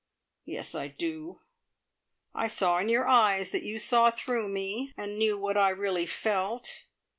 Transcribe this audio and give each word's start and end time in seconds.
Yes, 0.45 0.73
I 0.73 0.87
do. 0.87 1.41
I 2.33 2.47
saw 2.47 2.79
in 2.79 2.89
your 2.89 3.07
eyes 3.07 3.51
that 3.51 3.61
you 3.61 3.77
saw 3.77 4.09
through 4.09 4.49
me, 4.49 4.95
and 4.97 5.19
knew 5.19 5.37
what 5.37 5.57
I 5.57 5.69
really 5.69 6.07
felt. 6.07 6.85